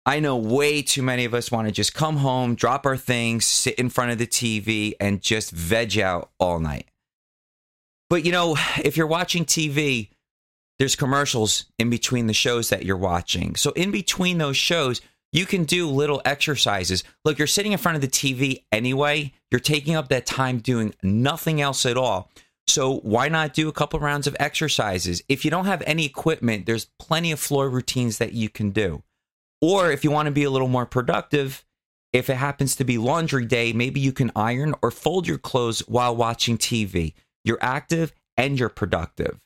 i 0.05 0.19
know 0.19 0.37
way 0.37 0.83
too 0.83 1.03
many 1.03 1.25
of 1.25 1.33
us 1.33 1.53
want 1.53 1.69
to 1.69 1.73
just 1.73 1.95
come 1.95 2.17
home 2.17 2.57
drop 2.57 2.85
our 2.85 2.97
things 2.97 3.45
sit 3.45 3.77
in 3.77 3.89
front 3.89 4.11
of 4.11 4.19
the 4.19 4.27
tv 4.27 4.95
and 5.01 5.23
just 5.23 5.53
veg 5.53 5.97
out 5.97 6.31
all 6.41 6.59
night. 6.59 6.89
But 8.11 8.25
you 8.25 8.33
know 8.33 8.57
if 8.83 8.97
you're 8.97 9.07
watching 9.07 9.45
tv 9.45 10.09
there's 10.81 10.97
commercials 10.97 11.67
in 11.79 11.89
between 11.89 12.27
the 12.27 12.35
shows 12.35 12.71
that 12.71 12.85
you're 12.85 12.97
watching. 12.97 13.55
So 13.55 13.71
in 13.77 13.93
between 13.93 14.39
those 14.39 14.57
shows 14.57 15.01
you 15.35 15.47
can 15.47 15.65
do 15.65 15.89
little 15.89 16.23
exercises. 16.25 17.03
Look, 17.25 17.39
you're 17.39 17.49
sitting 17.49 17.73
in 17.73 17.79
front 17.79 17.97
of 17.97 18.03
the 18.03 18.09
TV 18.09 18.63
anyway. 18.71 19.33
You're 19.51 19.59
taking 19.59 19.97
up 19.97 20.09
that 20.09 20.27
time 20.27 20.61
doing 20.61 20.95
nothing 21.03 21.61
else 21.61 21.85
at 21.85 21.99
all. 21.99 22.31
So 22.69 22.99
why 23.01 23.29
not 23.29 23.53
do 23.53 23.69
a 23.69 23.73
couple 23.73 23.99
rounds 23.99 24.29
of 24.29 24.37
exercises? 24.39 25.23
If 25.29 25.45
you 25.45 25.51
don't 25.51 25.67
have 25.67 25.83
any 25.87 26.07
equipment, 26.07 26.67
there's 26.67 26.89
plenty 27.01 27.33
of 27.33 27.41
floor 27.41 27.69
routines 27.69 28.19
that 28.19 28.33
you 28.33 28.49
can 28.49 28.71
do. 28.71 29.03
Or 29.61 29.91
if 29.91 30.05
you 30.05 30.13
want 30.13 30.27
to 30.27 30.33
be 30.33 30.45
a 30.45 30.51
little 30.51 30.69
more 30.69 30.87
productive, 30.87 31.65
if 32.13 32.31
it 32.31 32.37
happens 32.37 32.77
to 32.77 32.85
be 32.85 32.97
laundry 32.97 33.45
day, 33.45 33.73
maybe 33.73 33.99
you 33.99 34.13
can 34.13 34.31
iron 34.37 34.73
or 34.83 34.93
fold 34.93 35.27
your 35.27 35.39
clothes 35.39 35.81
while 35.89 36.15
watching 36.15 36.57
TV. 36.57 37.13
You're 37.45 37.59
active 37.61 38.13
and 38.37 38.59
you're 38.59 38.69
productive. 38.69 39.41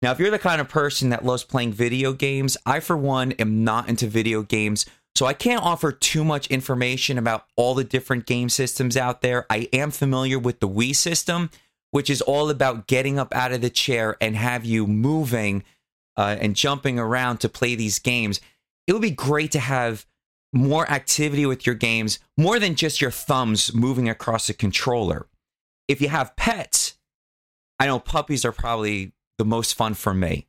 Now, 0.00 0.12
if 0.12 0.18
you're 0.18 0.30
the 0.30 0.38
kind 0.38 0.60
of 0.60 0.68
person 0.68 1.10
that 1.10 1.24
loves 1.24 1.44
playing 1.44 1.72
video 1.72 2.14
games, 2.14 2.56
I, 2.64 2.80
for 2.80 2.96
one, 2.96 3.32
am 3.32 3.62
not 3.62 3.88
into 3.90 4.06
video 4.06 4.42
games 4.42 4.86
so 5.14 5.26
I 5.26 5.32
can't 5.32 5.62
offer 5.62 5.92
too 5.92 6.24
much 6.24 6.48
information 6.48 7.18
about 7.18 7.46
all 7.56 7.74
the 7.74 7.84
different 7.84 8.26
game 8.26 8.48
systems 8.48 8.96
out 8.96 9.20
there. 9.20 9.46
I 9.48 9.68
am 9.72 9.90
familiar 9.90 10.38
with 10.38 10.60
the 10.60 10.68
Wii 10.68 10.94
system, 10.94 11.50
which 11.92 12.10
is 12.10 12.20
all 12.20 12.50
about 12.50 12.88
getting 12.88 13.18
up 13.18 13.34
out 13.34 13.52
of 13.52 13.60
the 13.60 13.70
chair 13.70 14.16
and 14.20 14.34
have 14.34 14.64
you 14.64 14.86
moving 14.86 15.62
uh, 16.16 16.36
and 16.40 16.56
jumping 16.56 16.98
around 16.98 17.38
to 17.38 17.48
play 17.48 17.76
these 17.76 17.98
games. 17.98 18.40
It 18.86 18.92
would 18.92 19.02
be 19.02 19.10
great 19.12 19.52
to 19.52 19.60
have 19.60 20.04
more 20.52 20.88
activity 20.90 21.46
with 21.46 21.66
your 21.66 21.74
games, 21.74 22.18
more 22.36 22.58
than 22.58 22.74
just 22.74 23.00
your 23.00 23.10
thumbs 23.10 23.74
moving 23.74 24.08
across 24.08 24.48
a 24.48 24.54
controller. 24.54 25.26
If 25.88 26.00
you 26.00 26.08
have 26.08 26.36
pets, 26.36 26.94
I 27.78 27.86
know 27.86 27.98
puppies 27.98 28.44
are 28.44 28.52
probably 28.52 29.12
the 29.38 29.44
most 29.44 29.74
fun 29.74 29.94
for 29.94 30.14
me. 30.14 30.46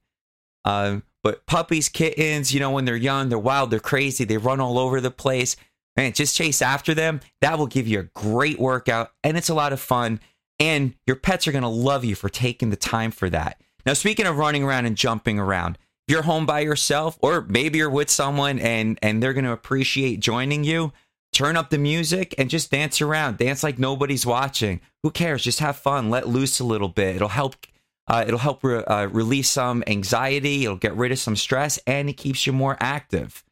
Uh, 0.64 1.02
but 1.26 1.48
puppies, 1.48 1.90
kittens, 1.90 2.54
you 2.54 2.60
know, 2.60 2.70
when 2.70 2.86
they're 2.86 2.96
young, 2.96 3.30
they're 3.30 3.40
wild, 3.40 3.72
they're 3.72 3.80
crazy, 3.80 4.26
they 4.26 4.38
run 4.38 4.60
all 4.60 4.78
over 4.78 5.02
the 5.02 5.10
place. 5.10 5.56
Man, 5.98 6.14
just 6.14 6.36
chase 6.36 6.62
after 6.62 6.94
them. 6.94 7.20
That 7.42 7.58
will 7.58 7.66
give 7.66 7.88
you 7.88 8.00
a 8.00 8.04
great 8.04 8.60
workout 8.60 9.12
and 9.24 9.36
it's 9.36 9.50
a 9.50 9.56
lot 9.56 9.74
of 9.74 9.80
fun. 9.80 10.20
And 10.60 10.94
your 11.08 11.16
pets 11.16 11.48
are 11.48 11.52
going 11.52 11.64
to 11.64 11.68
love 11.68 12.06
you 12.06 12.14
for 12.14 12.30
taking 12.30 12.70
the 12.70 12.76
time 12.76 13.10
for 13.10 13.28
that. 13.32 13.60
Now, 13.88 13.94
speaking 13.94 14.28
of 14.28 14.38
running 14.38 14.64
around 14.64 14.86
and 14.86 14.96
jumping 14.96 15.40
around, 15.40 15.80
if 16.08 16.14
you're 16.14 16.22
home 16.22 16.46
by 16.46 16.60
yourself, 16.60 17.18
or 17.24 17.42
maybe 17.42 17.80
you're 17.80 17.90
with 17.90 18.12
someone 18.12 18.60
and, 18.60 19.00
and 19.02 19.24
they're 19.24 19.34
going 19.34 19.46
to 19.46 19.52
appreciate 19.52 20.20
joining 20.20 20.64
you, 20.64 20.94
turn 21.34 21.58
up 21.58 21.72
the 21.72 21.80
music 21.80 22.36
and 22.38 22.52
just 22.52 22.70
dance 22.70 23.02
around. 23.02 23.40
Dance 23.40 23.64
like 23.64 23.80
nobody's 23.80 24.28
watching. 24.28 24.80
Who 25.02 25.10
cares? 25.10 25.42
Just 25.42 25.60
have 25.60 25.76
fun. 25.76 26.12
Let 26.12 26.28
loose 26.28 26.60
a 26.60 26.64
little 26.64 26.90
bit. 26.90 27.16
It'll 27.16 27.30
help. 27.30 27.56
Uh, 28.08 28.24
it'll 28.28 28.40
help 28.40 28.64
re- 28.64 28.84
uh, 28.84 29.08
release 29.08 29.50
some 29.50 29.84
anxiety. 29.88 30.64
It'll 30.64 30.76
get 30.78 30.96
rid 30.96 31.12
of 31.12 31.20
some 31.20 31.36
stress, 31.36 31.80
and 31.88 32.10
it 32.10 32.14
keeps 32.14 32.46
you 32.46 32.54
more 32.54 32.78
active. 32.80 33.44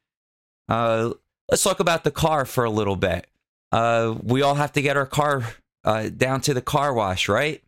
Uh, 0.70 1.14
let's 1.50 1.64
talk 1.64 1.80
about 1.80 2.04
the 2.04 2.12
car 2.12 2.46
for 2.46 2.64
a 2.64 2.70
little 2.70 2.96
bit. 2.96 3.28
Uh, 3.72 4.16
we 4.22 4.42
all 4.42 4.56
have 4.56 4.72
to 4.74 4.82
get 4.82 4.98
our 4.98 5.08
car 5.08 5.44
uh, 5.84 6.10
down 6.10 6.42
to 6.42 6.54
the 6.54 6.62
car 6.62 6.94
wash, 6.94 7.28
right? 7.28 7.64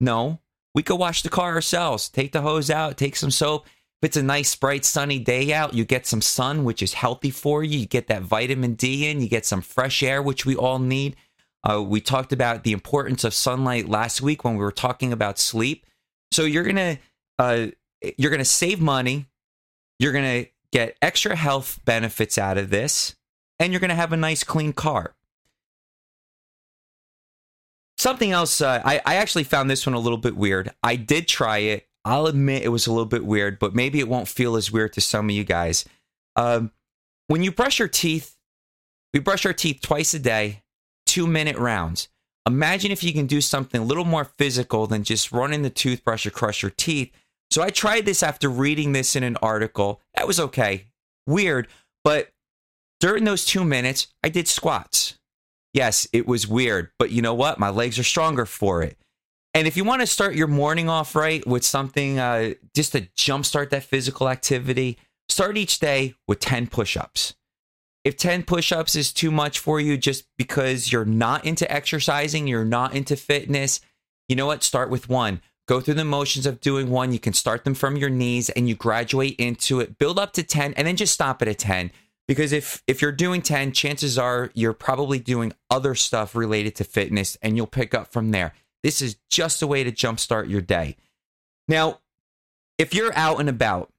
No, 0.00 0.40
we 0.74 0.82
could 0.82 0.96
wash 0.98 1.22
the 1.22 1.28
car 1.28 1.54
ourselves. 1.54 2.08
Take 2.08 2.32
the 2.32 2.40
hose 2.40 2.70
out, 2.70 2.96
take 2.96 3.16
some 3.16 3.30
soap. 3.30 3.66
If 4.02 4.08
it's 4.08 4.16
a 4.16 4.22
nice, 4.22 4.54
bright, 4.56 4.84
sunny 4.84 5.18
day 5.18 5.52
out, 5.52 5.74
you 5.74 5.84
get 5.84 6.06
some 6.06 6.22
sun, 6.22 6.64
which 6.64 6.82
is 6.82 6.94
healthy 6.94 7.30
for 7.30 7.62
you. 7.62 7.80
You 7.80 7.86
get 7.86 8.08
that 8.08 8.22
vitamin 8.22 8.74
D 8.74 9.06
in, 9.08 9.20
you 9.20 9.28
get 9.28 9.44
some 9.44 9.60
fresh 9.60 10.02
air, 10.02 10.22
which 10.22 10.46
we 10.46 10.56
all 10.56 10.78
need. 10.78 11.16
Uh, 11.62 11.82
we 11.82 12.00
talked 12.00 12.32
about 12.32 12.64
the 12.64 12.72
importance 12.72 13.24
of 13.24 13.34
sunlight 13.34 13.88
last 13.88 14.22
week 14.22 14.42
when 14.42 14.54
we 14.54 14.64
were 14.64 14.72
talking 14.72 15.12
about 15.12 15.38
sleep. 15.38 15.84
So 16.32 16.44
you're 16.44 16.64
gonna 16.64 16.98
uh, 17.38 17.66
you're 18.16 18.30
gonna 18.30 18.44
save 18.44 18.80
money. 18.80 19.26
You're 19.98 20.12
gonna 20.12 20.46
get 20.72 20.96
extra 21.02 21.36
health 21.36 21.80
benefits 21.84 22.38
out 22.38 22.58
of 22.58 22.70
this, 22.70 23.16
and 23.58 23.72
you're 23.72 23.80
gonna 23.80 23.94
have 23.94 24.12
a 24.12 24.16
nice, 24.16 24.44
clean 24.44 24.72
car. 24.72 25.14
Something 27.98 28.32
else, 28.32 28.62
uh, 28.62 28.80
I, 28.82 29.02
I 29.04 29.16
actually 29.16 29.44
found 29.44 29.68
this 29.68 29.86
one 29.86 29.94
a 29.94 29.98
little 29.98 30.16
bit 30.16 30.34
weird. 30.34 30.72
I 30.82 30.96
did 30.96 31.28
try 31.28 31.58
it. 31.58 31.86
I'll 32.02 32.26
admit 32.26 32.62
it 32.62 32.70
was 32.70 32.86
a 32.86 32.92
little 32.92 33.04
bit 33.04 33.26
weird, 33.26 33.58
but 33.58 33.74
maybe 33.74 34.00
it 34.00 34.08
won't 34.08 34.26
feel 34.26 34.56
as 34.56 34.72
weird 34.72 34.94
to 34.94 35.02
some 35.02 35.28
of 35.28 35.36
you 35.36 35.44
guys. 35.44 35.84
Um, 36.34 36.72
when 37.26 37.42
you 37.42 37.52
brush 37.52 37.78
your 37.78 37.88
teeth, 37.88 38.36
we 39.12 39.20
brush 39.20 39.44
our 39.44 39.52
teeth 39.52 39.80
twice 39.82 40.14
a 40.14 40.18
day, 40.18 40.62
two 41.04 41.26
minute 41.26 41.56
rounds. 41.56 42.08
Imagine 42.50 42.90
if 42.90 43.04
you 43.04 43.12
can 43.12 43.26
do 43.26 43.40
something 43.40 43.80
a 43.80 43.84
little 43.84 44.04
more 44.04 44.24
physical 44.24 44.88
than 44.88 45.04
just 45.04 45.30
running 45.30 45.62
the 45.62 45.70
toothbrush 45.70 46.26
across 46.26 46.62
your 46.62 46.72
teeth. 46.72 47.12
So 47.50 47.62
I 47.62 47.70
tried 47.70 48.06
this 48.06 48.22
after 48.22 48.48
reading 48.48 48.92
this 48.92 49.14
in 49.14 49.22
an 49.22 49.36
article. 49.36 50.00
That 50.14 50.26
was 50.26 50.40
okay. 50.40 50.86
Weird. 51.26 51.68
But 52.02 52.30
during 52.98 53.24
those 53.24 53.44
two 53.44 53.64
minutes, 53.64 54.08
I 54.24 54.30
did 54.30 54.48
squats. 54.48 55.18
Yes, 55.72 56.08
it 56.12 56.26
was 56.26 56.48
weird, 56.48 56.90
but 56.98 57.10
you 57.10 57.22
know 57.22 57.34
what? 57.34 57.60
My 57.60 57.70
legs 57.70 57.98
are 57.98 58.04
stronger 58.04 58.46
for 58.46 58.82
it. 58.82 58.96
And 59.54 59.68
if 59.68 59.76
you 59.76 59.84
want 59.84 60.00
to 60.00 60.06
start 60.06 60.34
your 60.34 60.48
morning 60.48 60.88
off 60.88 61.14
right 61.14 61.46
with 61.46 61.64
something 61.64 62.18
uh, 62.18 62.54
just 62.74 62.92
to 62.92 63.02
jumpstart 63.16 63.70
that 63.70 63.84
physical 63.84 64.28
activity, 64.28 64.98
start 65.28 65.56
each 65.56 65.78
day 65.78 66.14
with 66.26 66.40
10 66.40 66.66
push 66.66 66.96
ups. 66.96 67.34
If 68.04 68.16
10 68.16 68.44
push 68.44 68.72
ups 68.72 68.96
is 68.96 69.12
too 69.12 69.30
much 69.30 69.58
for 69.58 69.78
you 69.78 69.96
just 69.96 70.24
because 70.38 70.90
you're 70.90 71.04
not 71.04 71.44
into 71.44 71.70
exercising, 71.70 72.46
you're 72.46 72.64
not 72.64 72.94
into 72.94 73.16
fitness, 73.16 73.80
you 74.28 74.36
know 74.36 74.46
what? 74.46 74.62
Start 74.62 74.90
with 74.90 75.08
one. 75.08 75.42
Go 75.68 75.80
through 75.80 75.94
the 75.94 76.04
motions 76.04 76.46
of 76.46 76.60
doing 76.60 76.90
one. 76.90 77.12
You 77.12 77.18
can 77.18 77.32
start 77.32 77.64
them 77.64 77.74
from 77.74 77.96
your 77.96 78.10
knees 78.10 78.48
and 78.50 78.68
you 78.68 78.74
graduate 78.74 79.36
into 79.38 79.80
it. 79.80 79.98
Build 79.98 80.18
up 80.18 80.32
to 80.32 80.42
10 80.42 80.74
and 80.74 80.86
then 80.86 80.96
just 80.96 81.12
stop 81.12 81.42
at 81.42 81.48
a 81.48 81.54
10 81.54 81.90
because 82.30 82.52
if 82.52 82.80
if 82.86 83.02
you're 83.02 83.10
doing 83.10 83.42
10 83.42 83.72
chances 83.72 84.16
are 84.16 84.52
you're 84.54 84.72
probably 84.72 85.18
doing 85.18 85.52
other 85.68 85.96
stuff 85.96 86.36
related 86.36 86.76
to 86.76 86.84
fitness 86.84 87.36
and 87.42 87.56
you'll 87.56 87.66
pick 87.66 87.92
up 87.92 88.12
from 88.12 88.30
there 88.30 88.54
this 88.84 89.02
is 89.02 89.16
just 89.28 89.62
a 89.62 89.66
way 89.66 89.82
to 89.82 89.90
jumpstart 89.90 90.48
your 90.48 90.60
day 90.60 90.96
now 91.66 91.98
if 92.78 92.94
you're 92.94 93.12
out 93.16 93.40
and 93.40 93.48
about 93.48 93.90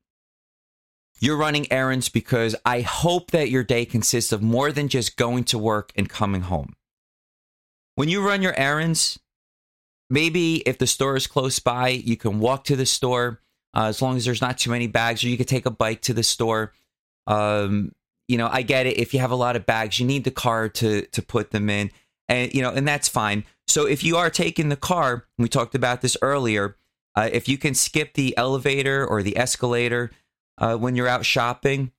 you're 1.21 1.37
running 1.37 1.71
errands 1.71 2.09
because 2.09 2.55
i 2.65 2.81
hope 2.81 3.31
that 3.31 3.49
your 3.49 3.63
day 3.63 3.85
consists 3.85 4.31
of 4.31 4.41
more 4.41 4.71
than 4.71 4.87
just 4.87 5.17
going 5.17 5.43
to 5.43 5.57
work 5.57 5.91
and 5.95 6.09
coming 6.09 6.41
home 6.41 6.73
when 7.95 8.09
you 8.09 8.25
run 8.25 8.41
your 8.41 8.57
errands 8.59 9.19
maybe 10.09 10.57
if 10.67 10.77
the 10.77 10.87
store 10.87 11.15
is 11.15 11.27
close 11.27 11.59
by 11.59 11.89
you 11.89 12.17
can 12.17 12.39
walk 12.39 12.63
to 12.63 12.75
the 12.75 12.85
store 12.85 13.39
uh, 13.73 13.85
as 13.85 14.01
long 14.01 14.17
as 14.17 14.25
there's 14.25 14.41
not 14.41 14.57
too 14.57 14.69
many 14.69 14.87
bags 14.87 15.23
or 15.23 15.29
you 15.29 15.37
could 15.37 15.47
take 15.47 15.65
a 15.65 15.71
bike 15.71 16.01
to 16.01 16.13
the 16.13 16.23
store 16.23 16.73
um, 17.27 17.91
you 18.31 18.37
know, 18.37 18.47
I 18.49 18.61
get 18.61 18.85
it. 18.85 18.97
If 18.97 19.13
you 19.13 19.19
have 19.19 19.31
a 19.31 19.35
lot 19.35 19.57
of 19.57 19.65
bags, 19.65 19.99
you 19.99 20.05
need 20.05 20.23
the 20.23 20.31
car 20.31 20.69
to 20.69 21.01
to 21.01 21.21
put 21.21 21.51
them 21.51 21.69
in, 21.69 21.91
and 22.29 22.53
you 22.53 22.61
know, 22.61 22.71
and 22.71 22.87
that's 22.87 23.09
fine. 23.09 23.43
So 23.67 23.85
if 23.85 24.05
you 24.05 24.15
are 24.15 24.29
taking 24.29 24.69
the 24.69 24.77
car, 24.77 25.25
we 25.37 25.49
talked 25.49 25.75
about 25.75 26.01
this 26.01 26.15
earlier. 26.21 26.77
Uh, 27.13 27.29
if 27.31 27.49
you 27.49 27.57
can 27.57 27.73
skip 27.73 28.13
the 28.13 28.35
elevator 28.37 29.05
or 29.05 29.21
the 29.21 29.37
escalator 29.37 30.11
uh, 30.61 30.77
when 30.77 30.95
you're 30.95 31.07
out 31.07 31.25
shopping, 31.25 31.91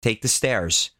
take 0.00 0.22
the 0.22 0.28
stairs. 0.28 0.90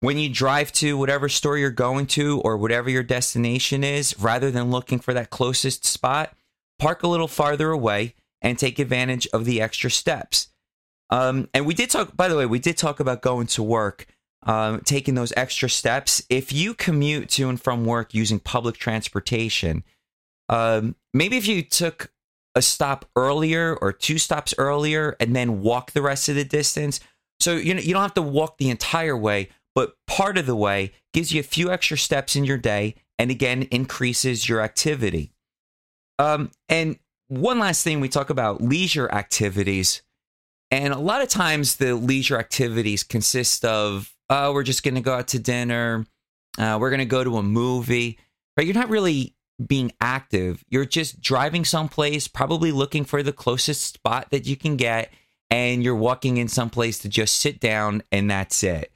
When 0.00 0.16
you 0.16 0.28
drive 0.28 0.70
to 0.74 0.96
whatever 0.96 1.28
store 1.28 1.58
you're 1.58 1.70
going 1.70 2.06
to 2.06 2.40
or 2.42 2.56
whatever 2.56 2.88
your 2.88 3.02
destination 3.02 3.82
is, 3.82 4.18
rather 4.18 4.50
than 4.52 4.70
looking 4.70 5.00
for 5.00 5.12
that 5.12 5.30
closest 5.30 5.84
spot, 5.84 6.32
park 6.78 7.02
a 7.02 7.08
little 7.08 7.26
farther 7.26 7.72
away 7.72 8.14
and 8.40 8.56
take 8.56 8.78
advantage 8.78 9.26
of 9.32 9.44
the 9.44 9.60
extra 9.60 9.90
steps. 9.90 10.48
Um, 11.10 11.48
and 11.52 11.66
we 11.66 11.74
did 11.74 11.90
talk, 11.90 12.16
by 12.16 12.28
the 12.28 12.36
way, 12.36 12.46
we 12.46 12.60
did 12.60 12.76
talk 12.76 13.00
about 13.00 13.22
going 13.22 13.48
to 13.48 13.62
work, 13.62 14.06
um, 14.44 14.82
taking 14.82 15.16
those 15.16 15.32
extra 15.36 15.68
steps. 15.68 16.22
If 16.30 16.52
you 16.52 16.74
commute 16.74 17.28
to 17.30 17.48
and 17.48 17.60
from 17.60 17.84
work 17.84 18.14
using 18.14 18.38
public 18.38 18.76
transportation, 18.76 19.82
um, 20.48 20.94
maybe 21.12 21.36
if 21.36 21.48
you 21.48 21.62
took 21.62 22.12
a 22.54 22.62
stop 22.62 23.04
earlier 23.16 23.76
or 23.80 23.92
two 23.92 24.18
stops 24.18 24.54
earlier 24.58 25.16
and 25.20 25.34
then 25.34 25.62
walk 25.62 25.92
the 25.92 26.02
rest 26.02 26.28
of 26.28 26.34
the 26.34 26.44
distance. 26.44 27.00
So 27.40 27.54
you 27.54 27.74
know 27.74 27.80
you 27.80 27.92
don't 27.92 28.02
have 28.02 28.14
to 28.14 28.22
walk 28.22 28.58
the 28.58 28.70
entire 28.70 29.16
way, 29.16 29.50
but 29.74 29.94
part 30.06 30.38
of 30.38 30.46
the 30.46 30.56
way 30.56 30.92
gives 31.12 31.32
you 31.32 31.40
a 31.40 31.44
few 31.44 31.70
extra 31.70 31.96
steps 31.96 32.34
in 32.36 32.44
your 32.44 32.58
day, 32.58 32.96
and 33.18 33.30
again 33.30 33.62
increases 33.70 34.48
your 34.48 34.60
activity. 34.60 35.32
Um, 36.18 36.50
and 36.68 36.98
one 37.28 37.58
last 37.58 37.84
thing, 37.84 38.00
we 38.00 38.08
talk 38.08 38.30
about 38.30 38.60
leisure 38.60 39.10
activities. 39.12 40.02
And 40.70 40.92
a 40.92 40.98
lot 40.98 41.22
of 41.22 41.28
times 41.28 41.76
the 41.76 41.94
leisure 41.94 42.38
activities 42.38 43.02
consist 43.02 43.64
of, 43.64 44.14
oh, 44.28 44.52
we're 44.52 44.62
just 44.64 44.82
going 44.82 44.96
to 44.96 45.00
go 45.00 45.14
out 45.14 45.28
to 45.28 45.38
dinner. 45.38 46.06
Uh, 46.58 46.78
we're 46.80 46.90
going 46.90 46.98
to 46.98 47.06
go 47.06 47.22
to 47.22 47.36
a 47.36 47.42
movie. 47.42 48.18
But 48.56 48.66
you're 48.66 48.74
not 48.74 48.90
really 48.90 49.36
being 49.64 49.92
active. 50.00 50.64
You're 50.68 50.84
just 50.84 51.20
driving 51.20 51.64
someplace, 51.64 52.28
probably 52.28 52.72
looking 52.72 53.04
for 53.04 53.22
the 53.22 53.32
closest 53.32 53.94
spot 53.94 54.30
that 54.30 54.46
you 54.46 54.56
can 54.56 54.76
get. 54.76 55.10
And 55.50 55.82
you're 55.82 55.96
walking 55.96 56.36
in 56.36 56.48
someplace 56.48 56.98
to 56.98 57.08
just 57.08 57.36
sit 57.36 57.58
down 57.58 58.02
and 58.12 58.30
that's 58.30 58.62
it. 58.62 58.92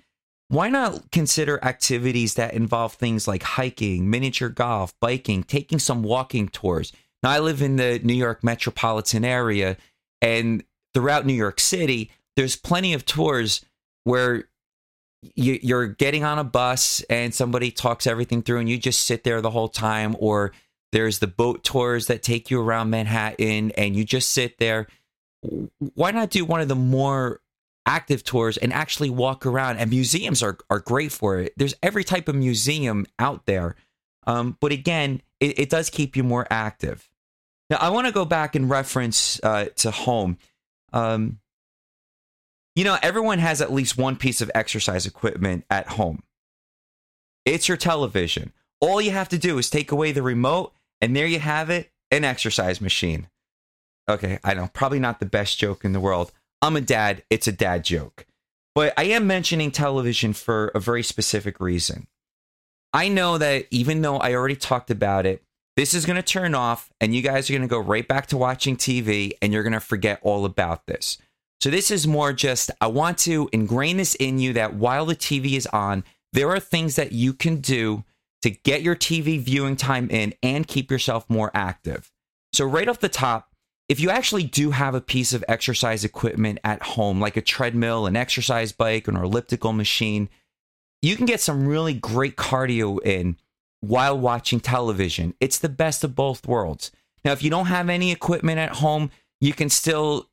Why 0.49 0.69
not 0.69 1.11
consider 1.11 1.65
activities 1.65 2.35
that 2.35 2.53
involve 2.53 2.93
things 2.93 3.27
like 3.27 3.43
hiking, 3.43 4.11
miniature 4.11 4.51
golf, 4.51 4.93
biking, 5.01 5.45
taking 5.45 5.79
some 5.79 6.03
walking 6.03 6.49
tours? 6.49 6.93
Now, 7.23 7.31
I 7.31 7.39
live 7.39 7.63
in 7.63 7.77
the 7.77 8.01
New 8.03 8.13
York 8.13 8.45
metropolitan 8.45 9.25
area, 9.25 9.79
and 10.21 10.63
throughout 10.93 11.25
New 11.25 11.33
York 11.33 11.59
City, 11.59 12.11
there's 12.37 12.55
plenty 12.55 12.93
of 12.93 13.07
tours 13.07 13.65
where 14.05 14.45
you, 15.35 15.77
are 15.77 15.87
getting 15.87 16.25
on 16.25 16.39
a 16.39 16.45
bus 16.45 17.03
and 17.09 17.35
somebody 17.35 17.71
talks 17.71 18.07
everything 18.07 18.43
through 18.43 18.59
and 18.59 18.69
you 18.69 18.79
just 18.79 19.07
sit 19.07 19.25
there 19.25 19.41
the 19.41 19.51
whole 19.51 19.69
time 19.69 20.17
or 20.19 20.53
there's 20.91 21.21
the 21.21 21.27
boat 21.27 21.65
tours 21.65 22.07
that 22.09 22.23
take 22.23 22.51
you 22.51 22.61
around 22.61 22.91
Manhattan 22.91 23.71
and 23.73 23.97
you 23.97 24.05
just 24.05 24.33
sit 24.33 24.59
there. 24.59 24.87
Why 25.95 26.11
not 26.11 26.31
do 26.31 26.45
one 26.45 26.61
of 26.61 26.69
the 26.69 26.75
more 26.75 27.41
active 27.87 28.23
tours 28.23 28.57
and 28.57 28.73
actually 28.73 29.11
walk 29.11 29.47
around? 29.47 29.79
And 29.79 29.91
museums 29.91 30.43
are, 30.43 30.59
are 30.69 30.81
great 30.81 31.13
for 31.13 31.39
it. 31.39 31.55
There's 31.57 31.75
every 31.83 32.05
type 32.05 32.29
of 32.29 32.35
museum 32.35 33.07
out 33.19 33.47
there. 33.47 33.77
Um, 34.27 34.57
but 34.61 34.71
again, 34.71 35.23
it, 35.41 35.59
it, 35.59 35.71
does 35.71 35.91
keep 35.91 36.17
you 36.17 36.23
more 36.23 36.47
active. 36.51 37.09
Now, 37.71 37.79
I 37.81 37.89
want 37.89 38.07
to 38.07 38.13
go 38.13 38.25
back 38.25 38.55
and 38.55 38.71
reference 38.71 39.41
uh, 39.43 39.67
to 39.77 39.91
home. 39.91 40.39
Um, 40.93 41.41
you 42.75 42.85
know, 42.85 42.99
everyone 43.03 43.39
has 43.39 43.61
at 43.61 43.73
least 43.73 43.99
one 43.99 44.17
piece 44.17 44.41
of 44.41 44.51
exercise 44.55 45.07
equipment 45.07 45.65
at 45.71 45.89
home. 45.89 46.23
It's 47.45 47.69
your 47.69 47.77
television. 47.77 48.53
All 48.81 49.01
you 49.01 49.11
have 49.11 49.29
to 49.31 49.39
do 49.39 49.59
is 49.59 49.69
take 49.69 49.93
away 49.93 50.13
the 50.13 50.23
remote, 50.23 50.73
and 51.01 51.15
there 51.15 51.27
you 51.27 51.39
have 51.39 51.71
it 51.71 51.91
an 52.11 52.25
exercise 52.25 52.81
machine. 52.81 53.29
Okay, 54.09 54.39
I 54.45 54.55
know, 54.55 54.69
probably 54.73 54.99
not 54.99 55.21
the 55.21 55.27
best 55.27 55.59
joke 55.59 55.85
in 55.85 55.93
the 55.93 56.01
world. 56.01 56.33
I'm 56.61 56.77
a 56.77 56.81
dad, 56.81 57.23
it's 57.31 57.47
a 57.47 57.53
dad 57.53 57.85
joke. 57.85 58.27
But 58.75 58.95
I 58.97 59.05
am 59.05 59.27
mentioning 59.27 59.71
television 59.71 60.33
for 60.33 60.69
a 60.69 60.81
very 60.81 61.03
specific 61.03 61.61
reason. 61.61 62.07
I 62.93 63.09
know 63.09 63.39
that 63.39 63.67
even 63.71 64.03
though 64.03 64.19
I 64.19 64.35
already 64.35 64.57
talked 64.57 64.91
about 64.91 65.27
it, 65.27 65.43
this 65.77 65.95
is 65.95 66.05
going 66.05 66.17
to 66.17 66.23
turn 66.23 66.55
off, 66.55 66.91
and 67.01 67.15
you 67.15 67.23
guys 67.23 67.49
are 67.49 67.55
going 67.55 67.63
to 67.63 67.69
go 67.69 67.79
right 67.79 68.07
back 68.07 68.27
to 68.29 68.37
watching 68.37 68.77
TV 68.77 69.33
and 69.41 69.53
you're 69.53 69.63
going 69.63 69.73
to 69.73 69.81
forget 69.81 70.21
all 70.23 70.45
about 70.45 70.87
this. 70.87 71.19
So 71.63 71.71
this 71.71 71.93
is 71.93 72.09
more 72.09 72.33
just, 72.33 72.73
I 72.81 72.89
want 72.89 73.19
to 73.19 73.49
ingrain 73.53 73.99
this 73.99 74.17
in 74.17 74.41
you 74.41 74.53
that 74.55 74.75
while 74.75 75.07
the 75.07 75.15
TV 75.15 75.53
is 75.53 75.69
on, 75.69 76.03
there 76.33 76.51
are 76.51 76.59
things 76.59 76.97
that 76.97 77.13
you 77.13 77.33
can 77.33 77.61
do 77.61 78.03
to 78.43 78.51
get 78.51 78.83
your 78.83 78.97
TV 78.97 79.39
viewing 79.39 79.77
time 79.77 80.11
in 80.11 80.35
and 80.43 80.67
keep 80.67 80.91
yourself 80.91 81.25
more 81.31 81.53
active. 81.55 82.11
So, 82.53 82.65
right 82.65 82.89
off 82.89 82.99
the 82.99 83.09
top, 83.09 83.55
if 83.89 84.01
you 84.01 84.11
actually 84.11 84.43
do 84.43 84.73
have 84.73 84.97
a 84.97 85.01
piece 85.01 85.33
of 85.33 85.45
exercise 85.47 86.05
equipment 86.05 86.59
at 86.65 86.83
home, 86.83 87.21
like 87.21 87.37
a 87.37 87.41
treadmill, 87.41 88.07
an 88.07 88.17
exercise 88.17 88.73
bike, 88.73 89.07
an 89.07 89.15
elliptical 89.15 89.73
machine, 89.73 90.31
you 91.01 91.15
can 91.15 91.27
get 91.27 91.41
some 91.41 91.69
really 91.69 91.95
great 91.95 92.35
cardio 92.35 92.99
in 93.07 93.37
while 93.79 94.19
watching 94.19 94.59
television. 94.59 95.35
It's 95.39 95.61
the 95.61 95.69
best 95.69 96.03
of 96.03 96.17
both 96.17 96.45
worlds. 96.45 96.91
Now, 97.25 97.31
if 97.31 97.45
you 97.45 97.51
don't 97.51 97.67
have 97.67 97.89
any 97.89 98.11
equipment 98.11 98.59
at 98.59 98.79
home, 98.79 99.13
you 99.41 99.53
can 99.53 99.71
still 99.71 100.29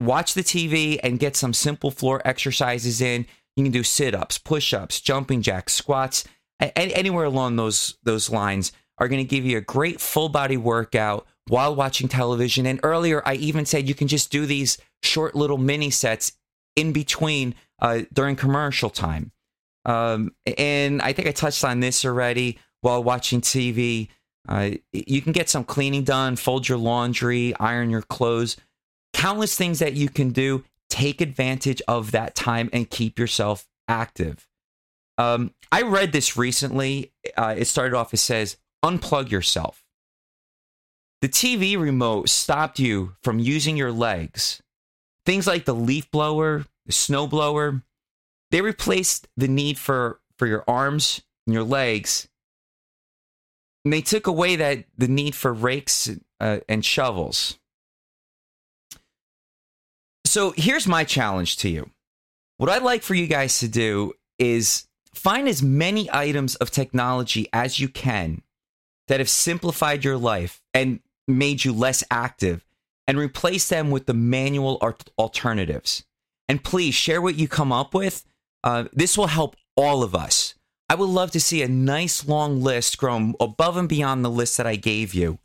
watch 0.00 0.34
the 0.34 0.42
TV 0.42 0.98
and 1.02 1.18
get 1.18 1.36
some 1.36 1.52
simple 1.52 1.90
floor 1.90 2.22
exercises 2.24 3.00
in. 3.00 3.26
You 3.56 3.64
can 3.64 3.72
do 3.72 3.82
sit 3.82 4.14
ups, 4.14 4.38
push 4.38 4.72
ups, 4.72 5.00
jumping 5.00 5.42
jacks, 5.42 5.74
squats, 5.74 6.24
anywhere 6.60 7.24
along 7.24 7.56
those, 7.56 7.96
those 8.02 8.30
lines 8.30 8.72
are 8.98 9.08
going 9.08 9.24
to 9.24 9.28
give 9.28 9.44
you 9.44 9.58
a 9.58 9.62
great 9.62 10.00
full 10.00 10.28
body 10.28 10.56
workout 10.56 11.26
while 11.48 11.74
watching 11.74 12.08
television. 12.08 12.66
And 12.66 12.80
earlier, 12.82 13.22
I 13.26 13.34
even 13.34 13.66
said 13.66 13.88
you 13.88 13.94
can 13.94 14.08
just 14.08 14.30
do 14.30 14.46
these 14.46 14.78
short 15.02 15.34
little 15.34 15.58
mini 15.58 15.90
sets 15.90 16.32
in 16.76 16.92
between 16.92 17.54
uh, 17.80 18.02
during 18.12 18.36
commercial 18.36 18.90
time. 18.90 19.32
Um, 19.84 20.32
and 20.58 21.00
I 21.00 21.12
think 21.12 21.26
I 21.28 21.32
touched 21.32 21.64
on 21.64 21.80
this 21.80 22.04
already 22.04 22.58
while 22.82 23.02
watching 23.02 23.40
TV. 23.40 24.08
Uh, 24.48 24.70
you 24.92 25.22
can 25.22 25.32
get 25.32 25.48
some 25.48 25.64
cleaning 25.64 26.04
done, 26.04 26.36
fold 26.36 26.68
your 26.68 26.78
laundry, 26.78 27.54
iron 27.58 27.90
your 27.90 28.02
clothes, 28.02 28.56
countless 29.12 29.56
things 29.56 29.78
that 29.78 29.94
you 29.94 30.08
can 30.08 30.30
do. 30.30 30.64
Take 30.88 31.20
advantage 31.20 31.80
of 31.86 32.10
that 32.12 32.34
time 32.34 32.68
and 32.72 32.90
keep 32.90 33.18
yourself 33.18 33.68
active. 33.86 34.48
Um, 35.18 35.54
I 35.70 35.82
read 35.82 36.12
this 36.12 36.36
recently. 36.36 37.12
Uh, 37.36 37.54
it 37.56 37.66
started 37.66 37.94
off, 37.94 38.14
it 38.14 38.18
says, 38.18 38.56
unplug 38.84 39.30
yourself. 39.30 39.84
The 41.20 41.28
TV 41.28 41.78
remote 41.78 42.30
stopped 42.30 42.78
you 42.78 43.14
from 43.22 43.38
using 43.38 43.76
your 43.76 43.92
legs. 43.92 44.62
Things 45.26 45.46
like 45.46 45.66
the 45.66 45.74
leaf 45.74 46.10
blower, 46.10 46.64
the 46.86 46.92
snow 46.92 47.26
blower, 47.26 47.82
they 48.50 48.62
replaced 48.62 49.28
the 49.36 49.48
need 49.48 49.78
for, 49.78 50.20
for 50.38 50.46
your 50.46 50.64
arms 50.66 51.20
and 51.46 51.54
your 51.54 51.64
legs. 51.64 52.26
And 53.84 53.92
they 53.92 54.00
took 54.00 54.26
away 54.26 54.56
that 54.56 54.84
the 54.96 55.08
need 55.08 55.34
for 55.34 55.52
rakes 55.52 56.10
uh, 56.40 56.60
and 56.68 56.84
shovels. 56.84 57.59
So 60.30 60.54
here's 60.56 60.86
my 60.86 61.02
challenge 61.02 61.56
to 61.56 61.68
you. 61.68 61.90
What 62.56 62.70
I'd 62.70 62.84
like 62.84 63.02
for 63.02 63.14
you 63.14 63.26
guys 63.26 63.58
to 63.58 63.66
do 63.66 64.12
is 64.38 64.86
find 65.12 65.48
as 65.48 65.60
many 65.60 66.08
items 66.12 66.54
of 66.54 66.70
technology 66.70 67.48
as 67.52 67.80
you 67.80 67.88
can 67.88 68.42
that 69.08 69.18
have 69.18 69.28
simplified 69.28 70.04
your 70.04 70.16
life 70.16 70.62
and 70.72 71.00
made 71.26 71.64
you 71.64 71.72
less 71.72 72.04
active 72.12 72.64
and 73.08 73.18
replace 73.18 73.68
them 73.68 73.90
with 73.90 74.06
the 74.06 74.14
manual 74.14 74.80
alternatives. 75.18 76.04
And 76.48 76.62
please 76.62 76.94
share 76.94 77.20
what 77.20 77.34
you 77.34 77.48
come 77.48 77.72
up 77.72 77.92
with. 77.92 78.24
Uh, 78.62 78.84
this 78.92 79.18
will 79.18 79.26
help 79.26 79.56
all 79.76 80.04
of 80.04 80.14
us. 80.14 80.54
I 80.88 80.94
would 80.94 81.08
love 81.08 81.32
to 81.32 81.40
see 81.40 81.60
a 81.60 81.68
nice 81.68 82.24
long 82.28 82.62
list 82.62 82.98
grown 82.98 83.34
above 83.40 83.76
and 83.76 83.88
beyond 83.88 84.24
the 84.24 84.30
list 84.30 84.58
that 84.58 84.66
I 84.68 84.76
gave 84.76 85.12
you. 85.12 85.40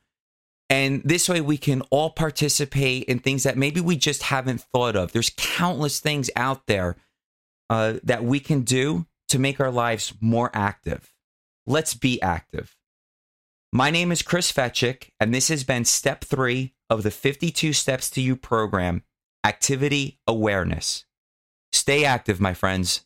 And 0.69 1.03
this 1.03 1.29
way 1.29 1.41
we 1.41 1.57
can 1.57 1.81
all 1.91 2.09
participate 2.09 3.03
in 3.03 3.19
things 3.19 3.43
that 3.43 3.57
maybe 3.57 3.81
we 3.81 3.97
just 3.97 4.23
haven't 4.23 4.61
thought 4.61 4.95
of. 4.95 5.11
There's 5.11 5.31
countless 5.37 5.99
things 5.99 6.29
out 6.35 6.65
there 6.65 6.95
uh, 7.69 7.95
that 8.03 8.23
we 8.23 8.39
can 8.39 8.61
do 8.61 9.05
to 9.29 9.39
make 9.39 9.59
our 9.59 9.71
lives 9.71 10.13
more 10.19 10.49
active. 10.53 11.13
Let's 11.67 11.93
be 11.93 12.21
active. 12.21 12.75
My 13.71 13.89
name 13.89 14.11
is 14.11 14.21
Chris 14.21 14.51
Fetchick, 14.51 15.09
and 15.19 15.33
this 15.33 15.49
has 15.49 15.63
been 15.63 15.85
step 15.85 16.23
three 16.23 16.73
of 16.89 17.03
the 17.03 17.11
52 17.11 17.73
Steps 17.73 18.09
to 18.11 18.21
You 18.21 18.35
program 18.35 19.03
Activity 19.43 20.19
Awareness. 20.27 21.05
Stay 21.73 22.05
active, 22.05 22.39
my 22.39 22.53
friends. 22.53 23.01